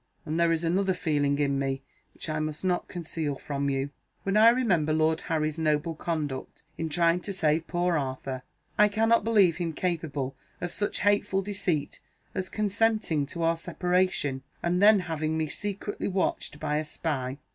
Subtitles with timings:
[0.25, 1.83] And there is another feeling in me
[2.15, 3.91] which I must not conceal from you.
[4.23, 8.41] When I remember Lord Harry's noble conduct in trying to save poor Arthur,
[8.79, 11.99] I cannot believe him capable of such hateful deceit
[12.33, 17.37] as consenting to our separation, and then having me secretly watched by a spy.